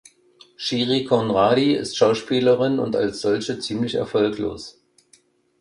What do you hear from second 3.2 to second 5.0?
solche ziemlich erfolglos.